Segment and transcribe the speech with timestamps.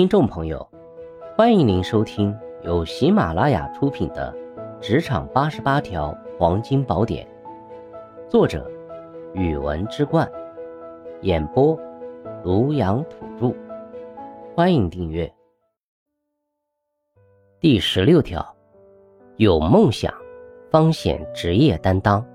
[0.00, 0.66] 听众朋友，
[1.36, 4.34] 欢迎您收听由喜马拉雅出品的
[4.80, 7.28] 《职场八十八条黄金宝典》，
[8.30, 8.66] 作者：
[9.34, 10.26] 语文之冠，
[11.20, 11.78] 演播：
[12.42, 13.54] 庐阳土著。
[14.56, 15.30] 欢迎订阅。
[17.60, 18.56] 第十六条，
[19.36, 20.10] 有梦想，
[20.70, 22.26] 方显职业担当。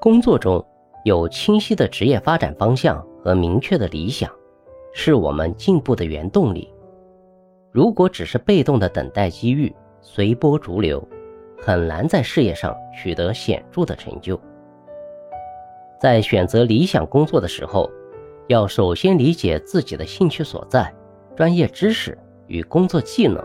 [0.00, 0.64] 工作中
[1.04, 4.30] 有清晰的职业发展方向和明确的理想。
[4.92, 6.72] 是我们进步的原动力。
[7.72, 11.06] 如果只是被动的等待机遇，随波逐流，
[11.60, 14.40] 很难在事业上取得显著的成就。
[16.00, 17.90] 在选择理想工作的时候，
[18.48, 20.92] 要首先理解自己的兴趣所在、
[21.34, 22.16] 专业知识
[22.46, 23.44] 与工作技能，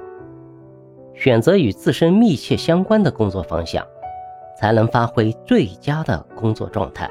[1.14, 3.86] 选择与自身密切相关的工作方向，
[4.58, 7.10] 才能发挥最佳的工作状态，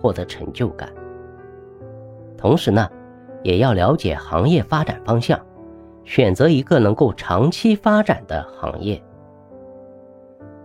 [0.00, 0.92] 获得成就感。
[2.36, 2.88] 同时呢，
[3.48, 5.40] 也要了解行业发展方向，
[6.04, 9.02] 选择一个能够长期发展的行业。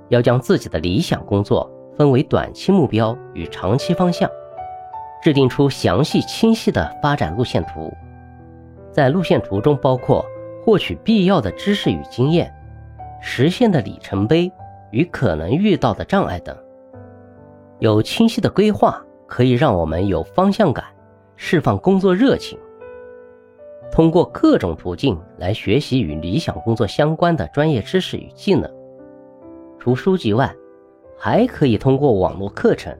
[0.09, 4.30] 要将自己的理想工作分为短期目标与长期方向，
[5.21, 7.89] 制定出详细清晰的发展路线图。
[8.91, 10.25] 在路线图中，包括
[10.61, 12.53] 获取必要的知识与经验、
[13.21, 14.52] 实现的里程碑
[14.91, 16.53] 与可能遇到的障碍等。
[17.80, 20.83] 有清晰的规划，可以让我们有方向感，
[21.38, 22.59] 释放工作热情。
[23.94, 28.67] 通过各种途径来学习与理想工作相关的专业知识与技能。
[29.77, 30.52] 除书籍外，
[31.16, 32.91] 还可以通过网络课程、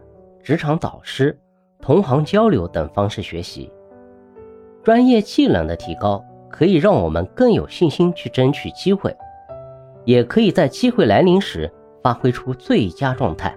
[0.44, 1.36] 职场导师、
[1.82, 3.72] 同行交流等方式学习。
[4.84, 9.18] 专业技能的提高，可以让我们更有信心去争取机会，
[10.06, 13.52] 也可以在机会来临时发挥出最佳状态。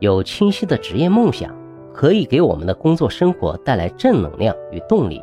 [0.00, 1.56] 有清晰的职业梦想，
[1.94, 5.22] 可以给我们的工作生活带来正能量与动力。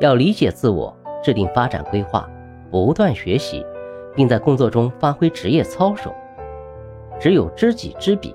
[0.00, 2.28] 要理解自我，制定发展规划，
[2.70, 3.64] 不断学习，
[4.14, 6.14] 并在工作中发挥职业操守。
[7.18, 8.34] 只有知己知彼，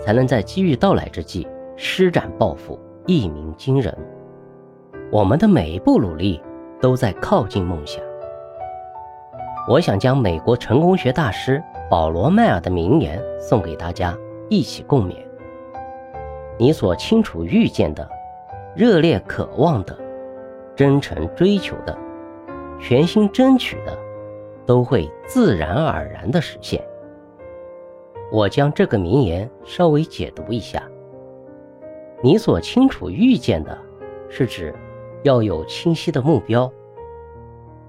[0.00, 1.46] 才能在机遇到来之际
[1.76, 3.96] 施展抱负，一鸣惊人。
[5.12, 6.42] 我们的每一步努力
[6.80, 8.02] 都在靠近梦想。
[9.68, 14.16] 我想将美国成功学大师保罗·迈尔的名言送给大家，
[14.50, 15.14] 一起共勉：
[16.58, 18.06] 你所清楚预见的，
[18.74, 19.96] 热烈渴望的。
[20.76, 21.96] 真诚追求的，
[22.80, 23.96] 全心争取的，
[24.66, 26.84] 都会自然而然的实现。
[28.32, 30.82] 我将这个名言稍微解读一下：
[32.22, 33.78] 你所清楚预见的，
[34.28, 34.74] 是指
[35.22, 36.68] 要有清晰的目标；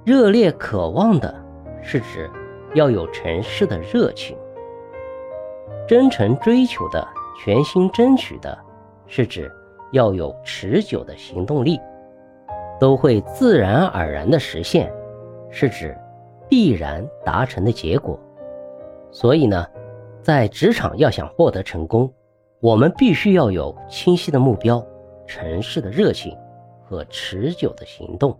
[0.03, 1.33] 热烈渴望的，
[1.81, 2.29] 是指
[2.75, 4.37] 要有城市的热情；
[5.87, 7.07] 真诚追求的，
[7.43, 8.55] 全心争取的，
[9.07, 9.51] 是指
[9.91, 11.79] 要有持久的行动力。
[12.79, 14.91] 都会自然而然的实现，
[15.49, 15.97] 是指
[16.49, 18.19] 必然达成的结果。
[19.11, 19.65] 所以呢，
[20.21, 22.11] 在职场要想获得成功，
[22.59, 24.85] 我们必须要有清晰的目标、
[25.25, 26.37] 城市的热情
[26.83, 28.37] 和持久的行动。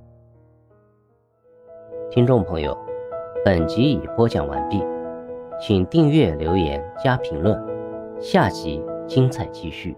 [2.12, 2.78] 听众朋友，
[3.44, 4.84] 本集已播讲完毕，
[5.60, 7.60] 请订阅、留言、加评论，
[8.20, 9.96] 下集精彩继续。